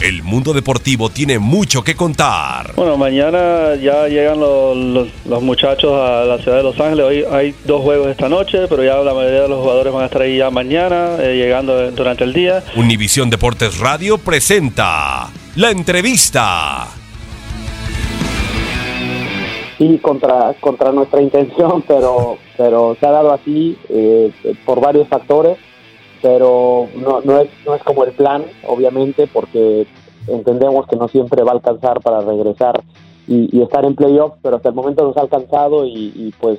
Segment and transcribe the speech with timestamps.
[0.00, 2.74] El mundo deportivo tiene mucho que contar.
[2.74, 7.04] Bueno, mañana ya llegan los, muchachos a la ciudad de Los Ángeles.
[7.04, 10.06] Hoy hay dos juegos esta noche, pero ya la mayoría de los jugadores van a
[10.06, 12.64] estar ahí ya mañana, eh, llegando durante el día.
[12.76, 16.88] Univisión Deportes Radio presenta la entrevista.
[19.76, 24.32] Sí, contra, contra nuestra intención, pero, pero se ha dado así eh,
[24.64, 25.58] por varios factores
[26.22, 29.86] pero no, no, es, no es como el plan, obviamente, porque
[30.26, 32.82] entendemos que no siempre va a alcanzar para regresar
[33.26, 36.58] y, estar en playoffs, pero hasta el momento nos ha alcanzado y, pues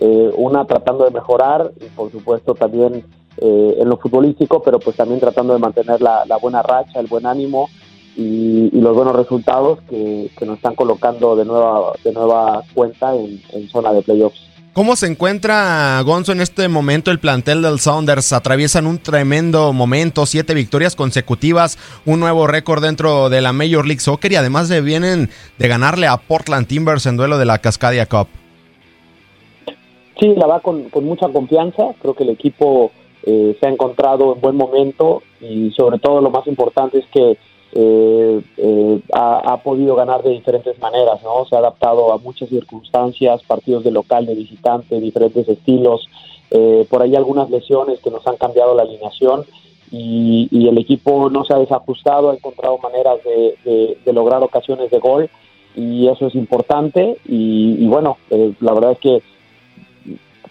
[0.00, 3.04] eh, una tratando de mejorar y por supuesto también
[3.38, 7.26] eh, en lo futbolístico, pero pues también tratando de mantener la, buena racha, el buen
[7.26, 7.68] ánimo
[8.16, 13.68] y, los buenos resultados que, nos están colocando de nueva, de nueva cuenta en, en
[13.68, 14.45] zona de playoffs.
[14.76, 18.34] ¿Cómo se encuentra Gonzo en este momento el plantel del Sounders?
[18.34, 24.00] Atraviesan un tremendo momento, siete victorias consecutivas, un nuevo récord dentro de la Major League
[24.00, 28.04] Soccer y además de, vienen de ganarle a Portland Timbers en duelo de la Cascadia
[28.04, 28.28] Cup.
[30.20, 31.94] Sí, la va con, mucha confianza.
[32.02, 32.92] Creo que el equipo
[33.22, 37.38] eh, se ha encontrado en buen momento y sobre todo lo más importante es que
[37.78, 41.44] eh, eh, ha, podido ganar de diferentes maneras, ¿no?
[41.44, 46.08] Se ha adaptado a muchas circunstancias, partidos de local, de visitante, diferentes estilos,
[46.50, 49.44] eh, por ahí algunas lesiones que nos han cambiado la alineación
[49.90, 55.28] y, el equipo no se ha desajustado, ha encontrado maneras de, lograr ocasiones de gol
[55.76, 59.22] y eso es importante y, bueno, la verdad es que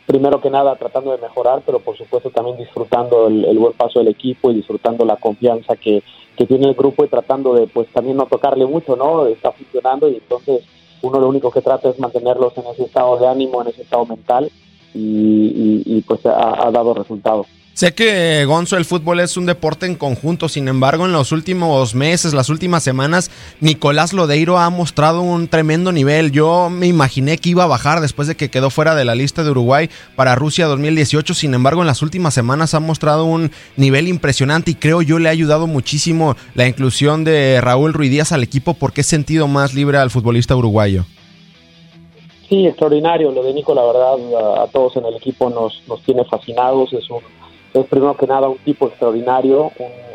[0.06, 4.10] primero que nada tratando de mejorar, pero por supuesto también disfrutando el, buen paso del
[4.10, 6.04] equipo y disfrutando la confianza que,
[6.48, 9.26] tiene el grupo y tratando de pues también no tocarle mucho, ¿no?
[9.26, 10.66] Está funcionando y entonces
[11.02, 14.06] uno lo único que trata es mantenerlos en ese estado de ánimo, en ese estado
[14.06, 14.52] mental
[14.94, 17.48] y, pues ha, ha dado resultados.
[17.76, 21.94] Sé que Gonzo, el fútbol es un deporte en conjunto, sin embargo, en los últimos
[21.94, 26.32] meses, las últimas semanas, Nicolás Lodeiro ha mostrado un tremendo nivel.
[26.32, 29.44] Yo me imaginé que iba a bajar después de que quedó fuera de la lista
[29.44, 34.08] de Uruguay para Rusia 2018, sin embargo, en las últimas semanas ha mostrado un nivel
[34.08, 38.76] impresionante y creo yo le ha ayudado muchísimo la inclusión de Raúl Ruidíaz al equipo
[38.76, 41.04] porque he sentido más libre al futbolista uruguayo.
[42.48, 43.32] Sí, extraordinario.
[43.32, 46.94] Lo de Nico, la verdad, a, todos en el equipo nos, nos tiene fascinados.
[46.94, 47.20] Es un
[47.82, 50.06] es primero que nada un tipo extraordinario, un,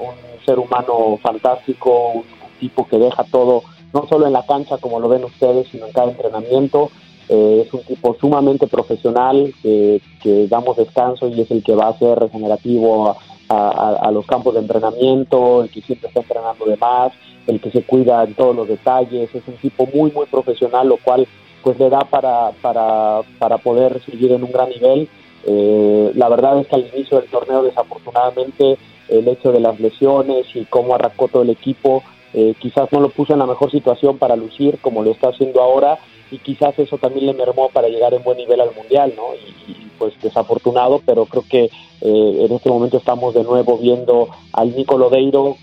[0.44, 2.24] ser humano fantástico, un,
[2.58, 3.62] tipo que deja todo,
[3.94, 6.90] no solo en la cancha como lo ven ustedes, sino en cada entrenamiento.
[7.28, 10.00] Eh, es un tipo sumamente profesional, que,
[10.48, 13.16] damos descanso y es el que va a ser regenerativo
[13.48, 17.12] a, los campos de entrenamiento, el que siempre está entrenando de más,
[17.46, 19.34] el que se cuida en todos los detalles.
[19.34, 21.26] Es un tipo muy, muy profesional, lo cual
[21.62, 25.08] pues le da para, para, para poder seguir en un gran nivel
[25.46, 28.78] eh, la verdad es que al inicio del torneo, desafortunadamente,
[29.08, 32.02] el hecho de las lesiones y cómo arrancó todo el equipo,
[32.32, 35.60] eh, quizás no lo puso en la mejor situación para lucir como lo está haciendo
[35.60, 35.98] ahora
[36.30, 39.34] y quizás eso también le mermó para llegar en buen nivel al mundial, ¿no?
[39.34, 41.70] Y, pues desafortunado, pero creo que eh,
[42.00, 45.56] en este momento estamos de nuevo viendo al Nico Lodeiro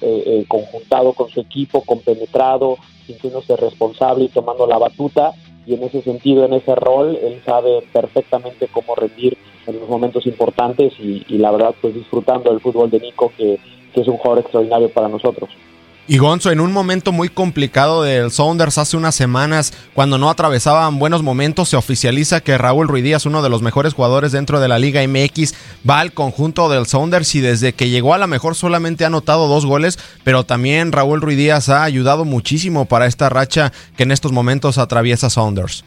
[0.48, 2.78] conjuntado con su equipo, compenetrado,
[3.08, 5.34] sintiéndose responsable y tomando la batuta
[5.68, 10.26] y en ese sentido, en ese rol, él sabe perfectamente cómo rendir en los momentos
[10.26, 13.60] importantes y, la verdad pues disfrutando del fútbol de Nico que,
[13.94, 15.50] que es un jugador extraordinario para nosotros.
[16.10, 21.00] Y Gonzo, en un momento muy complicado del Sounders hace unas semanas, cuando no atravesaban
[21.00, 24.80] buenos momentos, se oficializa que Raúl Ruidíaz, uno de los mejores jugadores dentro de la
[24.80, 25.54] Liga MX,
[25.88, 29.50] va al conjunto del Sounders y desde que llegó a la mejor solamente ha anotado
[29.50, 34.32] dos goles, pero también Raúl Ruidíaz ha ayudado muchísimo para esta racha que en estos
[34.32, 35.84] momentos atraviesa Sounders.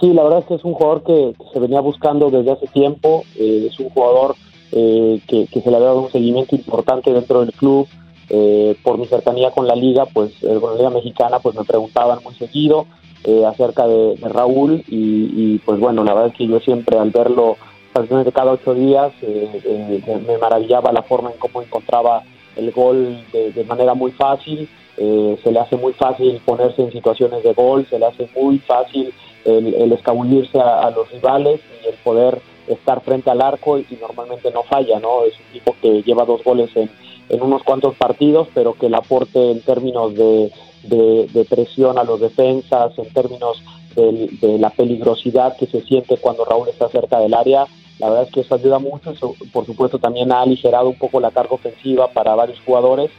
[0.00, 3.24] Sí, la verdad es que es un jugador que, se venía buscando desde hace tiempo,
[3.34, 4.36] eh, es un jugador
[4.70, 7.88] eh, que, que se le ha dado un seguimiento importante dentro del club,
[8.30, 11.64] eh, por mi cercanía con la liga, pues eh, con la liga mexicana, pues me
[11.64, 12.86] preguntaban muy seguido
[13.24, 17.56] eh, acerca de, Raúl y, pues bueno, la verdad es que yo siempre al verlo
[17.94, 22.22] de cada ocho días me maravillaba la forma en cómo encontraba
[22.54, 27.54] el gol de, manera muy fácil, se le hace muy fácil ponerse en situaciones de
[27.54, 29.12] gol, se le hace muy fácil
[29.44, 34.52] el, escabullirse a, los rivales y el poder estar frente al arco y, y normalmente
[34.52, 35.24] no falla, ¿no?
[35.24, 36.88] Es un tipo que lleva dos goles en
[37.28, 40.50] en unos cuantos partidos, pero que el aporte en términos de,
[40.82, 43.62] de, presión a los defensas, en términos
[43.94, 47.66] de, la peligrosidad que se siente cuando Raúl está cerca del área,
[47.98, 49.12] la verdad es que eso ayuda mucho,
[49.52, 53.10] por supuesto también ha aligerado un poco la carga ofensiva para varios jugadores,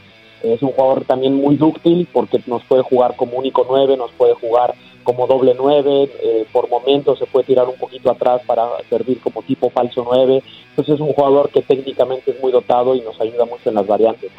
[0.42, 4.34] es un jugador también muy dúctil porque nos puede jugar como único 9, nos puede
[4.34, 9.20] jugar como doble 9, eh, por momentos se puede tirar un poquito atrás para servir
[9.20, 10.42] como tipo falso 9.
[10.70, 13.86] Entonces es un jugador que técnicamente es muy dotado y nos ayuda mucho en las
[13.86, 14.30] variantes.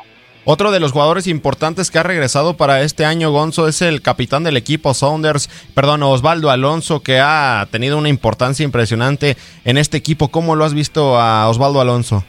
[0.43, 4.43] Otro de los jugadores importantes que ha regresado para este año, Gonzo, es el capitán
[4.43, 10.29] del equipo Saunders, perdón, Osvaldo Alonso, que ha tenido una importancia impresionante en este equipo.
[10.29, 12.23] ¿Cómo lo has visto a Osvaldo Alonso?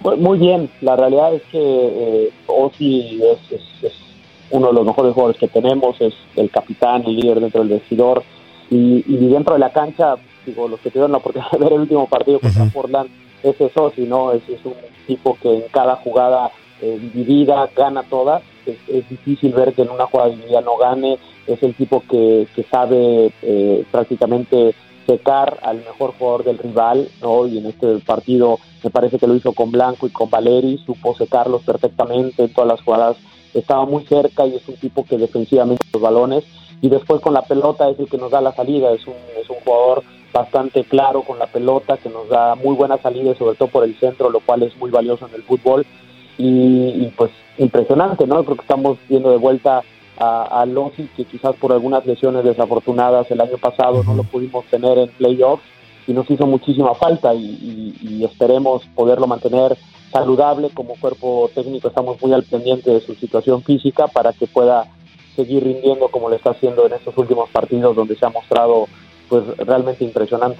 [0.00, 2.30] Muy bien, la realidad es que eh,
[3.82, 3.92] es,
[4.50, 8.22] uno de los mejores jugadores que tenemos, es el capitán, el líder dentro del vestidor.
[8.70, 12.06] Y, dentro de la cancha, digo, los que tuvieron la oportunidad de ver el último
[12.06, 13.08] partido contra Portland,
[13.42, 14.74] es eso, si no, es, un
[15.06, 16.50] tipo que en cada jugada
[16.82, 21.62] eh, dividida gana todas, es, difícil ver que en una jugada dividida no gane, es
[21.62, 24.74] el tipo que, que sabe eh, prácticamente
[25.06, 27.46] secar al mejor jugador del rival, ¿no?
[27.46, 31.16] Y en este partido me parece que lo hizo con Blanco y con Valeri, supo
[31.16, 33.16] secarlos perfectamente en todas las jugadas,
[33.54, 36.44] estaba muy cerca y es un tipo que defensivamente los balones
[36.80, 39.48] y después con la pelota es el que nos da la salida, es un, es
[39.50, 43.68] un jugador bastante claro con la pelota, que nos da muy buena salida, sobre todo
[43.68, 45.86] por el centro, lo cual es muy valioso en el fútbol.
[46.40, 48.44] Y, pues impresionante, ¿no?
[48.44, 49.82] Creo que estamos viendo de vuelta
[50.18, 50.66] a, a
[51.16, 55.64] que quizás por algunas lesiones desafortunadas el año pasado no lo pudimos tener en playoffs
[56.08, 59.76] y nos hizo muchísima falta y, esperemos poderlo mantener
[60.10, 64.86] saludable como cuerpo técnico estamos muy al pendiente de su situación física para que pueda
[65.36, 68.86] seguir rindiendo como le está haciendo en estos últimos partidos donde se ha mostrado
[69.28, 70.58] pues realmente impresionante.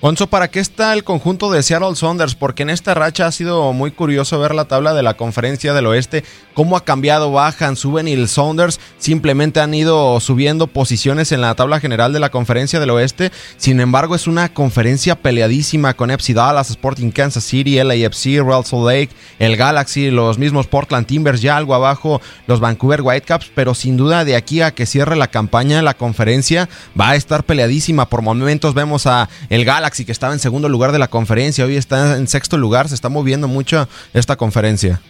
[0.00, 2.36] Gonzo, ¿para qué está el conjunto de Seattle Saunders?
[2.36, 5.86] Porque en esta racha ha sido muy curioso ver la tabla de la conferencia del
[5.86, 6.22] oeste,
[6.54, 11.56] cómo ha cambiado, bajan, suben y el Saunders simplemente han ido subiendo posiciones en la
[11.56, 13.32] tabla general de la conferencia del oeste.
[13.56, 18.86] Sin embargo, es una conferencia peleadísima con FC Dallas, Sporting Kansas City, LAFC, Real Salt
[18.86, 19.10] Lake,
[19.40, 24.24] el Galaxy, los mismos Portland Timbers, ya algo abajo, los Vancouver Whitecaps, pero sin duda
[24.24, 26.68] de aquí a que cierre la campaña, la conferencia
[26.98, 28.08] va a estar peleadísima.
[28.08, 31.76] Por momentos vemos a el Galaxy que estaba en segundo lugar de la conferencia, hoy
[31.76, 35.00] está en sexto lugar, se está moviendo mucho esta conferencia.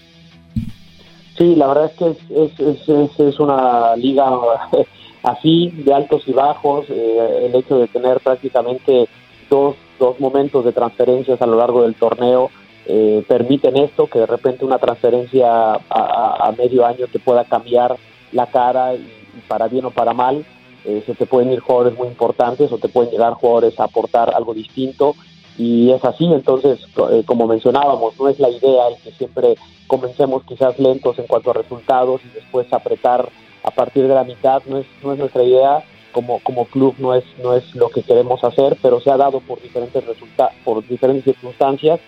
[1.37, 4.31] Sí, la verdad es que es, una liga
[5.23, 9.09] así, de altos y bajos, eh, el hecho de tener prácticamente
[9.51, 12.51] dos, dos momentos de transferencias a lo largo del torneo
[12.87, 17.97] eh, permiten esto, que de repente una transferencia a, medio año te pueda cambiar
[18.33, 19.07] la cara y
[19.47, 20.45] para bien o para mal
[20.85, 24.35] eh, se te pueden ir jugadores muy importantes o te pueden llegar jugadores a aportar
[24.35, 25.15] algo distinto
[25.59, 26.79] y es así, entonces,
[27.11, 29.57] eh, como mencionábamos, no es la idea el que siempre
[29.89, 33.29] comencemos quizás lentos en cuanto a resultados y después apretar
[33.65, 35.83] a partir de la mitad, no es, no es nuestra idea,
[36.13, 39.41] como, como club no es, no es lo que queremos hacer, pero se ha dado
[39.41, 41.99] por diferentes resultados, por diferentes circunstancias,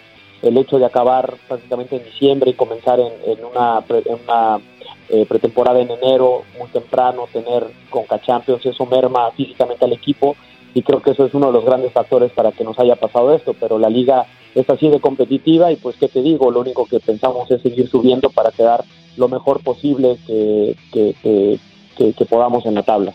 [0.42, 4.60] el hecho de acabar prácticamente en diciembre y comenzar en, en una, en una
[5.10, 10.36] eh, pretemporada en enero, muy temprano, tener Conca Champions, eso merma físicamente al equipo
[10.72, 13.34] y creo que eso es uno de los grandes factores para que nos haya pasado
[13.34, 16.86] esto, pero la liga es así de competitiva y pues qué te digo, lo único
[16.86, 18.84] que pensamos es seguir subiendo para quedar
[19.16, 21.58] lo mejor posible que, que,
[21.96, 23.12] que podamos en la tabla.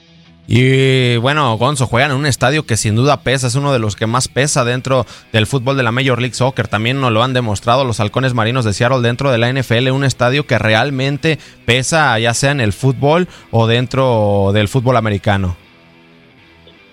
[0.48, 3.96] Y bueno, Gonzo juegan en un estadio que sin duda pesa, es uno de los
[3.96, 6.68] que más pesa dentro del fútbol de la Major League Soccer.
[6.68, 10.04] También nos lo han demostrado los halcones marinos de Seattle dentro de la NFL, un
[10.04, 15.56] estadio que realmente pesa ya sea en el fútbol o dentro del fútbol americano.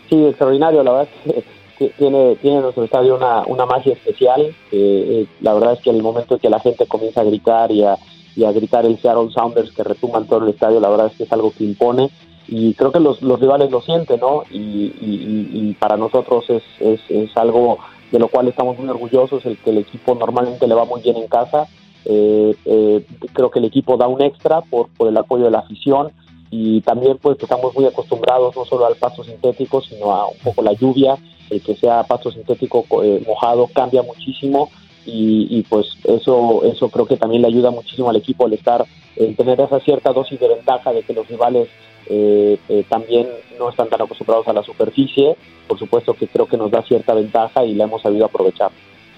[0.09, 1.45] Sí, extraordinario, la verdad es
[1.79, 4.55] que tiene, tiene nuestro estadio una, una magia especial.
[4.71, 7.83] Eh, la verdad es que el momento en que la gente comienza a gritar y
[7.83, 7.97] a,
[8.35, 11.25] y a gritar el Seattle Sounders que retuman todo el estadio, la verdad es que
[11.25, 12.11] es algo que impone
[12.49, 14.43] y creo que los, los rivales lo sienten, ¿no?
[14.51, 17.79] Y, para nosotros es, es, algo
[18.11, 21.17] de lo cual estamos muy orgullosos, el que el equipo normalmente le va muy bien
[21.17, 21.67] en casa.
[22.05, 25.61] Eh, eh, creo que el equipo da un extra por, por el apoyo de la
[25.61, 26.13] afición
[26.51, 30.63] y también pues estamos muy acostumbrados no solo al pasto sintético, sino a un poco
[30.63, 31.17] la lluvia,
[31.49, 34.71] el que sea pasto sintético eh, mojado cambia muchísimo
[35.07, 38.85] y, y, pues eso eso creo que también le ayuda muchísimo al equipo el estar
[39.17, 41.69] el tener esa cierta dosis de ventaja de que los rivales
[42.07, 43.29] eh, eh, también
[43.59, 45.37] no están tan acostumbrados a la superficie.
[45.67, 48.71] Por supuesto que creo que nos da cierta ventaja y la hemos sabido aprovechar.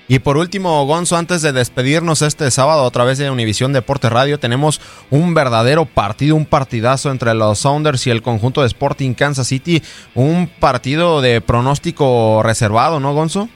[0.07, 4.39] Y por último, Gonzo, antes de despedirnos este sábado a través de Univisión Deporte Radio,
[4.39, 9.47] tenemos un verdadero partido, un partidazo entre los Sounders y el conjunto de Sporting Kansas
[9.47, 9.83] City.
[10.15, 13.49] Un partido de pronóstico reservado, ¿no, Gonzo?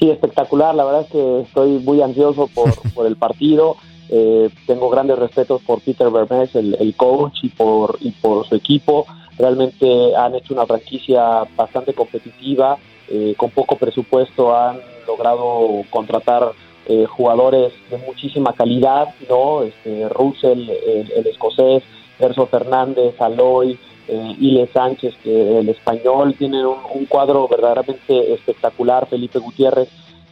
[0.00, 0.74] Sí, espectacular.
[0.74, 3.76] La verdad es que estoy muy ansioso por, por el partido.
[4.08, 9.06] Eh, tengo grandes respetos por Peter Vermes, el, coach, y por, y por su equipo.
[9.38, 16.52] Realmente han hecho una franquicia bastante competitiva, eh, con poco presupuesto han logrado contratar
[16.86, 19.62] eh, jugadores de muchísima calidad, ¿no?
[19.62, 21.82] Este, Russell, el, escocés,
[22.18, 29.38] Erso Fernández, Aloy, eh, Ile Sánchez, el español, tienen un, un, cuadro verdaderamente espectacular, Felipe
[29.38, 29.88] Gutiérrez,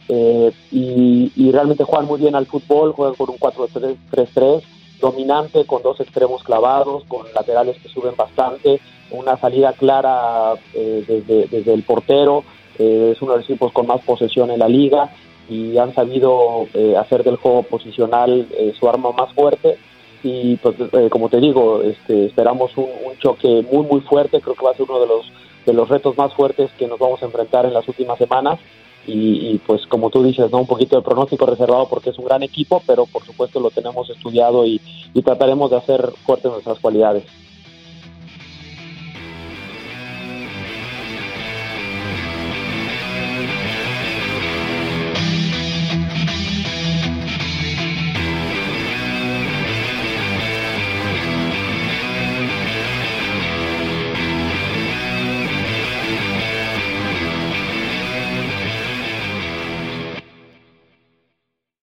[0.09, 4.61] eh, y, realmente juegan muy bien al fútbol, juegan con un 4-3-3
[4.99, 8.79] dominante, con dos extremos clavados, con laterales que suben bastante,
[9.11, 12.43] una salida clara eh, desde, desde, el portero,
[12.79, 15.13] es uno de los equipos con más posesión en la liga
[15.47, 16.65] y han sabido
[16.97, 18.47] hacer del juego posicional
[18.79, 19.77] su arma más fuerte
[20.23, 20.75] y pues
[21.11, 24.75] como te digo este, esperamos un, un, choque muy muy fuerte creo que va a
[24.75, 25.31] ser uno de los
[25.65, 28.59] de los retos más fuertes que nos vamos a enfrentar en las últimas semanas.
[29.05, 30.59] Y, pues como tú dices, ¿no?
[30.59, 34.09] un poquito de pronóstico reservado porque es un gran equipo, pero por supuesto lo tenemos
[34.09, 34.81] estudiado y,
[35.23, 37.23] trataremos de hacer fuertes nuestras cualidades.